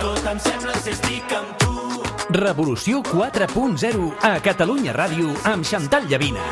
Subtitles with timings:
[0.00, 1.72] Tot em sembla si estic amb tu.
[2.36, 6.42] Revolució 4.0 a Catalunya Ràdio amb Xantal Llavina.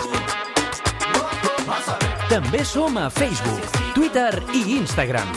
[2.31, 5.29] També som a Facebook, Twitter i Instagram.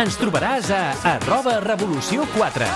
[0.00, 0.82] Ens trobaràs a
[1.16, 2.70] arroba revolució 4.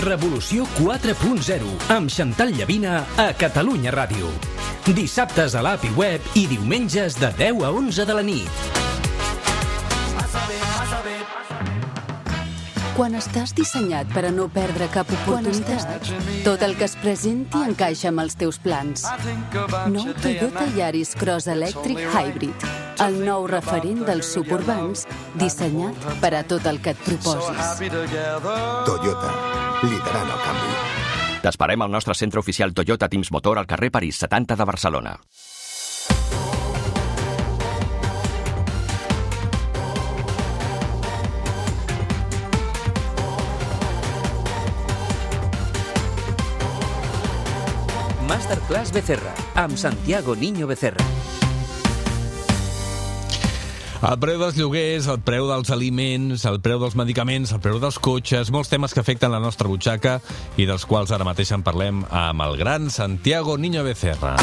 [0.00, 4.34] Revolució 4.0 amb Xantal Llavina a Catalunya Ràdio.
[4.90, 8.79] Dissabtes a l'app i web i diumenges de 10 a 11 de la nit.
[12.96, 16.10] Quan estàs dissenyat per a no perdre cap oportunitat,
[16.44, 19.04] tot el que es presenti encaixa amb els teus plans.
[19.94, 22.66] Nou Toyota Yaris Cross Electric Hybrid,
[23.06, 25.06] el nou referent dels suburbans,
[25.40, 27.84] dissenyat per a tot el que et proposis.
[28.88, 29.34] Toyota,
[29.86, 30.74] liderant el canvi.
[31.40, 35.16] T'esperem al nostre centre oficial Toyota Teams Motor al carrer París 70 de Barcelona.
[48.30, 51.02] Masterclass Becerra, amb Santiago Niño Becerra.
[54.06, 57.98] El preu dels lloguers, el preu dels aliments, el preu dels medicaments, el preu dels
[57.98, 60.20] cotxes, molts temes que afecten la nostra butxaca
[60.56, 64.36] i dels quals ara mateix en parlem amb el gran Santiago Niño Becerra.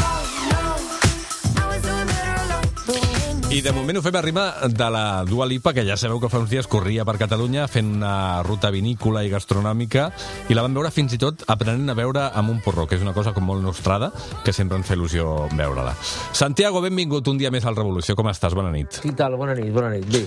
[3.58, 6.30] I de moment ho fem a rima de la Dua Lipa, que ja sabeu que
[6.30, 10.04] fa uns dies corria per Catalunya fent una ruta vinícola i gastronòmica
[10.46, 13.02] i la vam veure fins i tot aprenent a veure amb un porró, que és
[13.02, 14.12] una cosa com molt nostrada,
[14.46, 15.96] que sempre ens fa il·lusió veure-la.
[16.38, 18.14] Santiago, benvingut un dia més al Revolució.
[18.14, 18.54] Com estàs?
[18.54, 19.00] Bona nit.
[19.02, 19.40] Què tal?
[19.42, 20.06] Bona nit, bona nit.
[20.06, 20.22] Bé.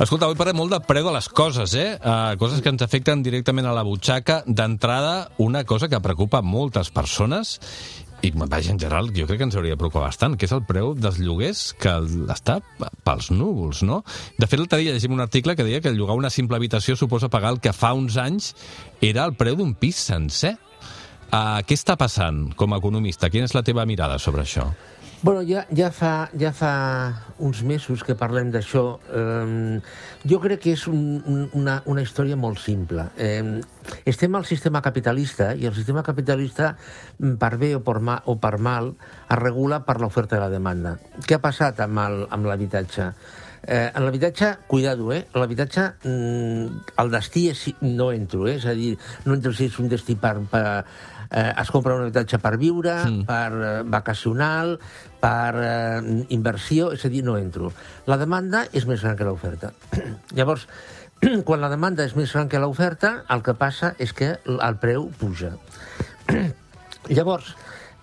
[0.00, 1.90] Escolta, avui parlem molt del preu de les coses, eh?
[2.00, 4.40] Uh, coses que ens afecten directament a la butxaca.
[4.48, 7.58] D'entrada, una cosa que preocupa moltes persones
[8.22, 10.62] i vaja, en general, jo crec que ens hauria de preocupar bastant, que és el
[10.66, 11.90] preu dels lloguers que
[12.30, 12.60] està
[13.02, 14.02] pels núvols, no?
[14.38, 17.32] De fet, l'altre dia llegim un article que deia que llogar una simple habitació suposa
[17.32, 18.52] pagar el que fa uns anys
[19.02, 20.54] era el preu d'un pis sencer.
[21.32, 23.30] Uh, què està passant com a economista?
[23.32, 24.68] Quina és la teva mirada sobre això?
[25.24, 26.70] Bueno, ja, ja, fa, ja fa
[27.38, 28.80] uns mesos que parlem d'això.
[29.06, 29.76] Eh,
[30.26, 33.04] jo crec que és un, un, una, una història molt simple.
[33.14, 33.60] Eh,
[34.02, 36.72] estem al sistema capitalista i el sistema capitalista,
[37.20, 38.90] mm, per bé o per, ma, o per mal,
[39.28, 40.96] es regula per l'oferta i la demanda.
[41.22, 43.12] Què ha passat amb l'habitatge?
[43.62, 45.22] Eh, en l'habitatge, cuidado, eh?
[45.38, 48.56] L'habitatge, mm, el destí és, no entro, eh?
[48.58, 50.40] És a dir, no entro si és un destí per...
[50.50, 50.66] per
[51.32, 53.24] eh, es compra un habitatge per viure, mm.
[53.28, 54.76] per eh, vacacional,
[55.22, 57.72] per eh, inversió, és a dir, no entro.
[58.06, 59.72] La demanda és més gran que l'oferta.
[60.38, 60.68] Llavors,
[61.48, 65.08] quan la demanda és més gran que l'oferta, el que passa és que el preu
[65.20, 65.54] puja.
[67.16, 67.54] Llavors,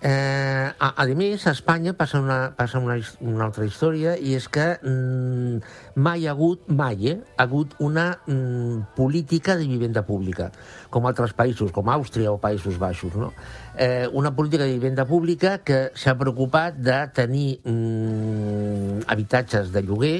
[0.02, 4.46] eh, a, a més, a Espanya passa, una, passa una, una altra història i és
[4.48, 5.58] que mm,
[6.00, 10.50] mai ha hagut, mai, eh, ha hagut una mm, política de vivenda pública,
[10.90, 13.32] com altres països, com Àustria o Països Baixos, no?
[13.76, 20.16] Eh, una política de vivenda pública que s'ha preocupat de tenir mm, habitatges de lloguer,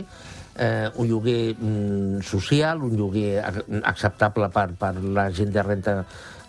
[0.60, 5.96] eh, un lloguer mm, social, un lloguer ac- acceptable per, per la gent de renta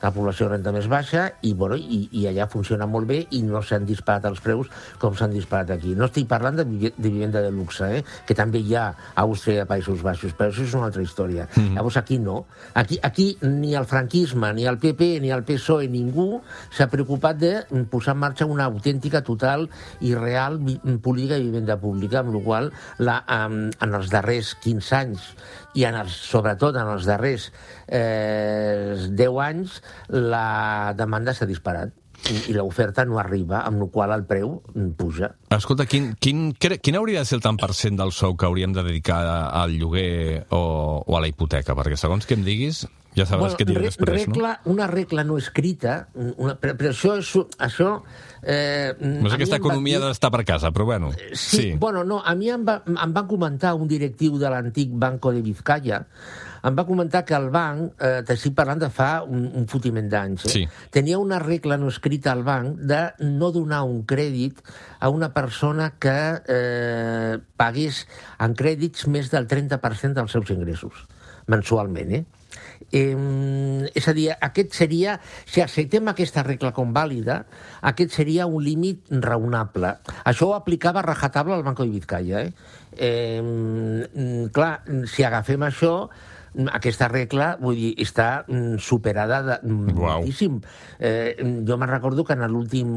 [0.01, 3.41] la població de renta més baixa i, bueno, i, i allà funciona molt bé i
[3.45, 4.69] no s'han disparat els preus
[5.01, 5.95] com s'han disparat aquí.
[5.97, 8.03] No estic parlant de, de vivenda de luxe, eh?
[8.28, 11.03] que també hi ha a Àustria i a Països Baixos, però això és una altra
[11.03, 11.47] història.
[11.56, 11.75] Mm -hmm.
[11.75, 12.45] Llavors aquí no.
[12.73, 16.41] Aquí, aquí ni el franquisme, ni el PP, ni el PSOE, ningú
[16.72, 19.69] s'ha preocupat de posar en marxa una autèntica, total
[20.00, 20.59] i real
[21.01, 25.35] política de vivenda pública, amb la qual la, um, en els darrers 15 anys
[25.73, 27.51] i en els, sobretot en els darrers
[27.88, 29.79] eh, 10 anys
[30.09, 31.94] la demanda s'ha disparat
[32.29, 34.59] i, i l'oferta no arriba, amb la qual el preu
[34.97, 35.31] puja.
[35.56, 38.75] Escolta, quin, quin, quin hauria de ser el tant per cent del sou que hauríem
[38.75, 40.62] de dedicar al lloguer o,
[41.06, 41.75] o a la hipoteca?
[41.78, 42.85] Perquè segons que em diguis,
[43.16, 47.17] ja sabràs què diré re- després, regla, Una regla no escrita, una, però, però això...
[47.19, 48.01] És, això
[48.44, 49.16] eh, no?
[49.22, 51.11] No mi aquesta va economia dir- d'estar per casa, però bueno.
[51.33, 51.66] Sí, sí.
[51.79, 55.41] bueno, no, a mi em va, em va comentar un directiu de l'antic Banco de
[55.41, 56.05] Vizcaya,
[56.63, 60.43] em va comentar que el banc, eh, t'estic parlant de fa un, un fotiment d'anys,
[60.46, 60.49] eh?
[60.53, 60.61] Sí.
[60.93, 64.61] tenia una regla no escrita al banc de no donar un crèdit
[64.99, 66.14] a una persona que
[66.47, 68.03] eh, pagués
[68.40, 71.07] en crèdits més del 30% dels seus ingressos,
[71.47, 72.23] mensualment, eh?
[72.91, 75.16] Eh, és a dir, aquest seria,
[75.47, 77.41] si acceptem aquesta regla com vàlida,
[77.91, 79.96] aquest seria un límit raonable.
[80.28, 82.43] Això ho aplicava a rajatabla al Banco de Vizcaya.
[82.43, 82.52] Eh?
[82.97, 84.73] Eh, clar,
[85.08, 85.96] si agafem això,
[86.72, 90.59] aquesta regla, vull dir, està mm, superada de, mm, moltíssim.
[91.00, 92.92] Eh, mm, jo me'n recordo que en l'últim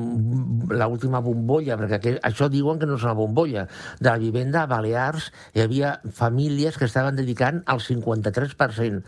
[0.74, 3.68] l'última bombolla, perquè que, això diuen que no és una bombolla,
[4.00, 9.04] de la vivenda a Balears hi havia famílies que estaven dedicant el 53%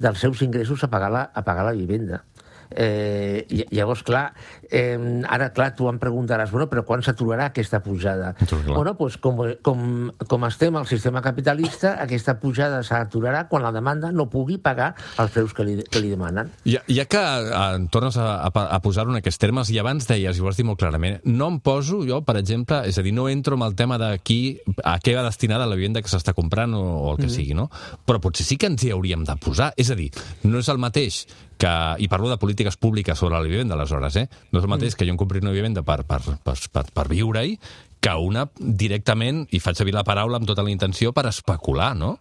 [0.00, 2.24] dels seus ingressos a pagar la, a pagar la vivenda.
[2.70, 4.32] Eh, llavors, clar,
[4.70, 4.96] eh,
[5.28, 8.32] ara, clar, tu em preguntaràs, bueno, però quan s'aturarà aquesta pujada?
[8.38, 8.62] Clar.
[8.68, 9.82] Bueno, doncs com, com,
[10.30, 15.34] com estem al sistema capitalista, aquesta pujada s'aturarà quan la demanda no pugui pagar els
[15.34, 16.52] preus que li, que li demanen.
[16.68, 20.38] Ja, ja que eh, tornes a, a, a posar-ho en aquests termes, i abans deies,
[20.38, 23.14] i ho has dit molt clarament, no em poso jo, per exemple, és a dir,
[23.16, 24.40] no entro amb el tema de qui,
[24.84, 27.36] a què va destinada la vivenda que s'està comprant o, o el que mm -hmm.
[27.36, 27.70] sigui, no?
[28.06, 29.72] Però potser sí que ens hi hauríem de posar.
[29.76, 30.10] És a dir,
[30.44, 31.26] no és el mateix
[31.60, 34.26] que, i parlo de polítiques públiques sobre la vivenda, aleshores, eh?
[34.50, 37.06] no és el mateix que jo em compri una vivenda per, per, per, per, per
[37.12, 37.58] viure-hi
[38.00, 42.14] que una directament, i faig servir la paraula amb tota la intenció, per especular, no?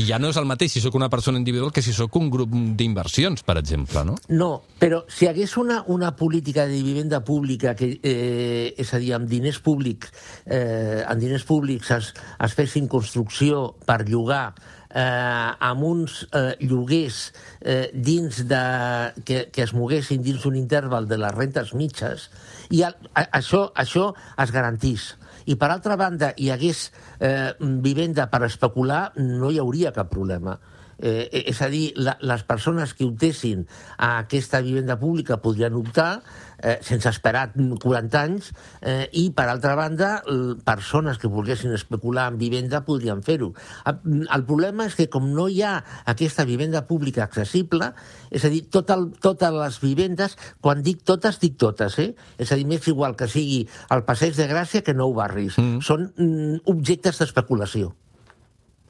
[0.00, 2.30] I ja no és el mateix si sóc una persona individual que si sóc un
[2.32, 4.16] grup d'inversions, per exemple, no?
[4.32, 4.50] No,
[4.80, 9.12] però si hi hagués una, una política de vivenda pública, que, eh, és a dir,
[9.18, 14.54] amb diners públics, eh, amb diners públics es, es fessin construcció per llogar
[14.90, 17.20] eh, amb uns eh, lloguers
[17.60, 18.62] eh, dins de,
[19.24, 22.28] que, que es moguessin dins un interval de les rentes mitges,
[22.70, 25.12] i el, a, això, això es garantís.
[25.48, 26.88] I, per altra banda, hi hagués
[27.24, 27.54] eh,
[27.84, 30.58] vivenda per especular, no hi hauria cap problema.
[30.98, 33.64] Eh, és a dir, la, les persones que optessin
[33.96, 36.22] a aquesta vivenda pública podrien optar
[36.58, 38.50] eh, sense esperar 40 anys
[38.82, 40.10] eh, i, per altra banda,
[40.66, 43.52] persones que volguessin especular en vivenda podrien fer-ho.
[43.86, 45.76] El, el problema és que com no hi ha
[46.10, 47.92] aquesta vivenda pública accessible,
[48.34, 50.34] és a dir, tot el, totes les vivendes,
[50.64, 52.10] quan dic totes, dic totes, eh?
[52.38, 53.62] És a dir, m'és igual que sigui
[53.94, 55.58] el Passeig de Gràcia que nou barris.
[55.62, 55.80] Mm.
[55.84, 57.94] Són mm, objectes d'especulació.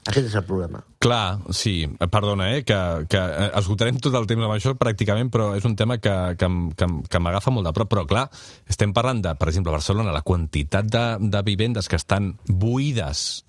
[0.06, 0.80] Aquest és el problema.
[1.02, 2.78] Clar, sí, perdona, eh, que,
[3.10, 3.20] que
[3.58, 6.48] esgotarem tot el temps amb això pràcticament, però és un tema que, que,
[6.78, 7.90] que, que m'agafa molt de prop.
[7.92, 8.24] Però, clar,
[8.70, 13.44] estem parlant de, per exemple, a Barcelona, la quantitat de, de vivendes que estan buides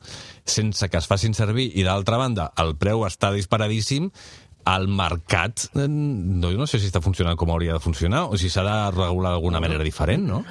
[0.50, 4.10] sense que es facin servir, i d'altra banda, el preu està disparadíssim,
[4.70, 8.52] el mercat, eh, no, no sé si està funcionant com hauria de funcionar, o si
[8.52, 10.44] s'ha de regular d'alguna manera diferent, no?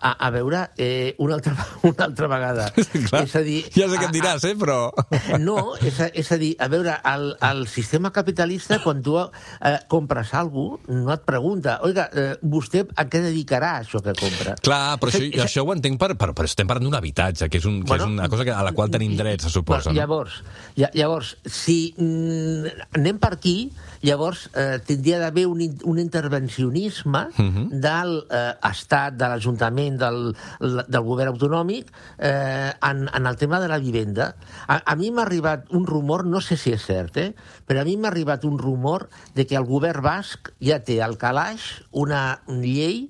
[0.00, 2.66] A, a veure, eh, una, altra, una altra vegada.
[3.08, 3.62] Clar, és a dir...
[3.74, 4.90] ja sé què em diràs, eh, però...
[5.46, 9.76] No, és a, és a dir, a veure, el, el sistema capitalista, quan tu eh,
[9.88, 14.54] compres alguna cosa, no et pregunta, oiga, eh, vostè a què dedicarà això que compra?
[14.62, 17.58] Clar, però això, És- això ho entenc, per, per, però estem parlant d'un habitatge, que
[17.60, 19.90] és, un, que Bueno, és una cosa que, a la qual tenim dret, se suposa.
[19.90, 20.00] Bueno, no?
[20.00, 20.40] llavors,
[20.76, 23.56] lla- llavors, si mm, anem per aquí,
[24.06, 27.80] llavors eh, tindria d'haver un, un intervencionisme Mhm.
[27.80, 33.68] del eh, Estat, de l'Ajuntament, del, del govern autonòmic eh, en, en el tema de
[33.70, 34.32] la vivenda.
[34.66, 37.30] A, a mi m'ha arribat un rumor, no sé si és cert, eh,
[37.66, 39.06] però a mi m'ha arribat un rumor
[39.38, 43.06] de que el govern basc ja té al calaix una llei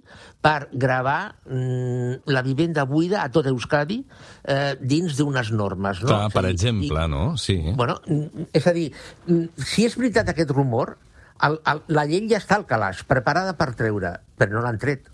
[0.46, 3.96] per gravar mm, la vivenda buida a tot Euskadi
[4.44, 6.04] eh, dins d'unes normes.
[6.04, 6.12] No?
[6.12, 7.24] Clar, per dir, exemple, i- no?
[7.40, 7.56] Sí.
[7.74, 8.92] Bueno, mm, és a dir,
[9.26, 10.98] mm, si és veritat aquest rumor,
[11.42, 15.10] el, el, la llei ja està al calaix, preparada per treure, però no l'han tret.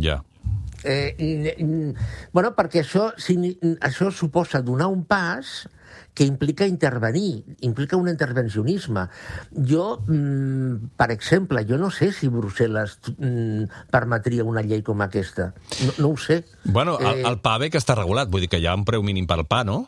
[0.00, 0.16] Ja.
[0.86, 1.56] Eh,
[2.32, 3.10] bueno, perquè això,
[3.80, 5.66] això suposa donar un pas
[6.16, 9.04] que implica intervenir, implica un intervencionisme.
[9.52, 15.52] Jo, mm, per exemple, jo no sé si Brussel·les mm, permetria una llei com aquesta.
[15.84, 16.44] No, no ho sé.
[16.64, 18.86] Bueno, el, Eh, el pa bé que està regulat, vull dir que hi ha un
[18.88, 19.84] preu mínim pel pa, no?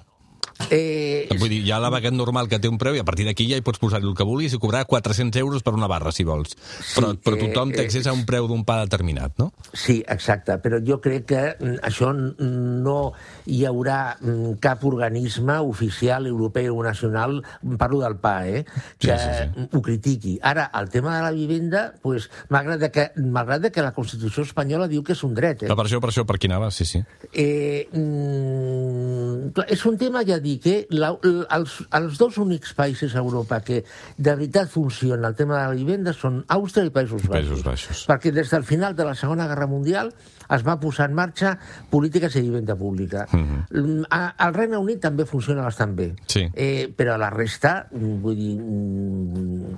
[0.70, 3.24] Eh, Vull dir, hi ha la baguet normal que té un preu i a partir
[3.28, 6.10] d'aquí ja hi pots posar el que vulguis i cobrar 400 euros per una barra,
[6.12, 6.56] si vols.
[6.96, 9.52] Però, però eh, tothom té eh, accés a un preu d'un pa determinat, no?
[9.72, 12.98] Sí, exacte, però jo crec que mm, això no
[13.46, 17.38] hi haurà mm, cap organisme oficial, europeu o nacional,
[17.78, 18.64] parlo del PA, eh,
[18.98, 19.68] que Sí, sí, sí.
[19.72, 20.34] ho critiqui.
[20.42, 24.44] Ara, el tema de la vivenda, pues, malgrat de que, malgrat de que la Constitució
[24.46, 25.70] espanyola diu que és un dret, eh?
[25.70, 27.02] Però per això, per això, per aquí anava, sí, sí.
[27.32, 31.12] Eh, mm, és un tema, ja dic, eh, la,
[31.56, 33.82] els, els dos únics països a Europa que
[34.16, 37.34] de veritat funciona el tema de la vivenda són Àustria i Països Baixos.
[37.36, 38.02] Països Baixos.
[38.10, 40.12] Perquè des del final de la Segona Guerra Mundial
[40.48, 41.56] es va posar en marxa
[41.90, 43.26] polítiques de vivenda pública.
[43.32, 46.12] Mm Al Regne Unit també funciona bastant bé.
[46.26, 46.46] Sí.
[46.54, 48.54] Eh, però a la resta, vull dir...
[48.58, 49.76] mm,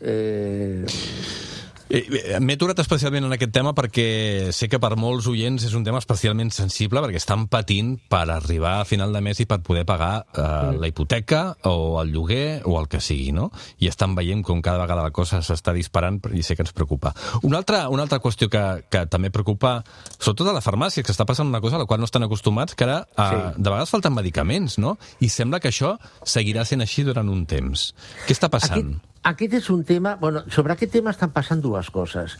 [0.00, 0.84] eh,
[1.94, 6.00] M'he aturat especialment en aquest tema perquè sé que per molts oients és un tema
[6.02, 10.24] especialment sensible perquè estan patint per arribar a final de mes i per poder pagar
[10.24, 10.80] eh, mm.
[10.82, 13.50] la hipoteca o el lloguer o el que sigui, no?
[13.78, 17.14] I estan veient com cada vegada la cosa s'està disparant i sé que ens preocupa.
[17.42, 19.76] Una altra, una altra qüestió que, que també preocupa,
[20.18, 22.74] sobretot a la farmàcia, que està passant una cosa a la qual no estan acostumats,
[22.74, 23.62] que ara eh, Sí.
[23.62, 24.98] de vegades falten medicaments, no?
[25.20, 25.96] I sembla que això
[26.28, 27.92] seguirà sent així durant un temps.
[28.26, 28.78] Què està passant?
[28.78, 30.16] Aquest, aquest és un tema...
[30.20, 32.36] Bueno, sobre aquest tema estan passant dues coses.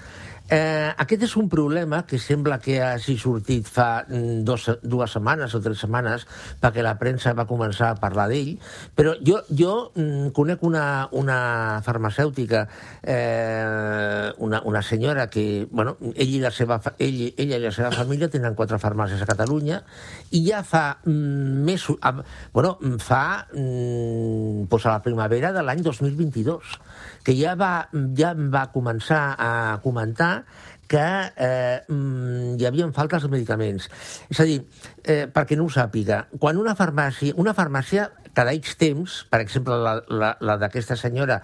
[0.53, 5.55] Eh, aquest és un problema que sembla que hagi sortit fa mm, dos, dues setmanes
[5.57, 6.27] o tres setmanes
[6.61, 8.51] perquè la premsa va començar a parlar d'ell,
[8.93, 10.85] però jo, jo mm, conec una,
[11.17, 11.39] una
[11.87, 12.67] farmacèutica,
[13.01, 13.94] eh,
[14.45, 18.29] una, una senyora que, bueno, ell i la seva, ell, ella i la seva família
[18.33, 19.81] tenen quatre farmàcies a Catalunya
[20.37, 21.87] i ja fa mm, més...
[22.53, 26.77] Bueno, fa mm, pues a la primavera de l'any 2022
[27.25, 29.51] que ja va, ja va començar a
[29.83, 30.35] comentar
[30.87, 31.01] que
[31.37, 33.89] eh, mm, hi havia faltes de medicaments.
[34.29, 34.61] És a dir,
[35.03, 39.77] eh, perquè no ho sàpiga, quan una farmàcia, una farmàcia cada X temps, per exemple,
[39.79, 41.41] la, la, la d'aquesta senyora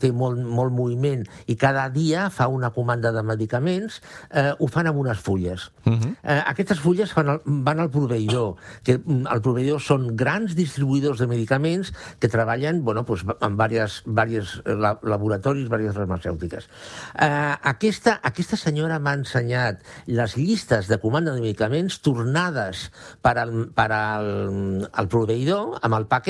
[0.00, 4.88] té molt, molt moviment i cada dia fa una comanda de medicaments, eh, ho fan
[4.90, 5.70] amb unes fulles.
[5.84, 6.14] Uh -huh.
[6.22, 11.18] eh, aquestes fulles fan el, van al proveïdor, que mm, el proveïdor són grans distribuïdors
[11.18, 16.68] de medicaments que treballen bueno, pues, en diversos, diversos la, laboratoris, diverses farmacèutiques.
[17.14, 23.70] Eh, aquesta, aquesta senyora m'ha ensenyat les llistes de comanda de medicaments tornades per al,
[23.74, 26.29] per al, al proveïdor amb el paquet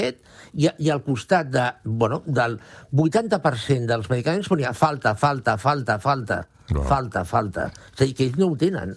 [0.55, 2.59] i, i al costat de, bueno, del
[2.93, 6.41] 80% dels medicaments ponia falta, falta, falta, falta,
[6.71, 6.85] Wow.
[6.87, 7.65] falta, falta.
[7.97, 8.93] És a dir, que ells no ho tenen.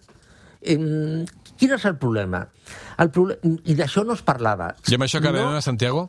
[0.62, 1.24] Em,
[1.58, 2.44] quin és el problema?
[3.02, 4.68] El proble I d'això no es parlava.
[4.88, 5.62] I amb això acabem, No, no...
[5.66, 6.04] Santiago?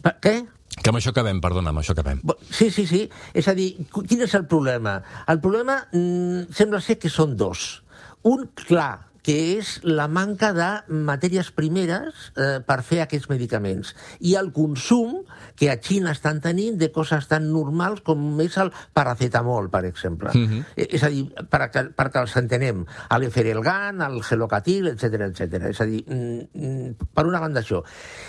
[0.00, 0.32] per- què?
[0.72, 2.22] Que amb això acabem, perdona, amb això acabem.
[2.48, 3.02] Sí, sí, sí.
[3.36, 3.68] És a dir,
[4.08, 4.96] quin és el problema?
[5.28, 7.82] El problema mm, sembla ser que són dos.
[8.24, 14.34] Un, clar, que és la manca de matèries primeres eh, per fer aquests medicaments i
[14.38, 15.22] el consum
[15.58, 20.30] que a Xina estan tenint de coses tan normals com és el paracetamol, per exemple.
[20.34, 20.64] Mm -hmm.
[20.76, 22.84] És a dir, perquè, perquè els entenem,
[23.22, 25.70] l'eferelgan, el gelocatil, etc etc.
[25.70, 27.82] És a dir, mm, mm, per una banda això.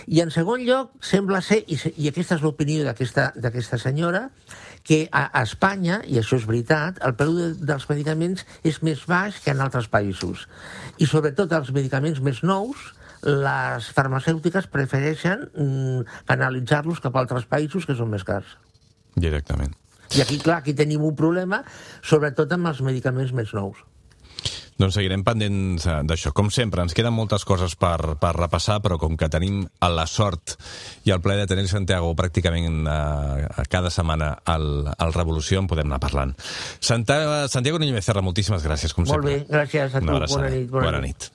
[0.07, 4.29] I en segon lloc, sembla ser, i, i aquesta és l'opinió d'aquesta senyora,
[4.84, 9.06] que a, a Espanya, i això és veritat, el preu de, dels medicaments és més
[9.08, 10.48] baix que en altres països.
[11.00, 12.90] I sobretot els medicaments més nous,
[13.24, 18.58] les farmacèutiques prefereixen mm, canalitzar-los cap a altres països que són més cars.
[19.16, 19.72] Directament.
[20.13, 21.63] I aquí, clar, aquí tenim un problema,
[22.06, 23.80] sobretot amb els medicaments més nous.
[24.80, 26.32] Doncs seguirem pendents eh, d'això.
[26.36, 29.62] Com sempre, ens queden moltes coses per, per repassar, però com que tenim
[29.94, 30.56] la sort
[31.06, 35.88] i el plaer de tenir Santiago pràcticament eh, cada setmana al, al Revolució, en podem
[35.92, 36.34] anar parlant.
[36.80, 39.38] Santa, Santiago Niño Becerra, moltíssimes gràcies, com Molt sempre.
[39.38, 40.10] bé, gràcies a tu.
[40.10, 40.70] Bona nit.
[40.72, 41.13] Bona, Bona nit.
[41.13, 41.32] nit.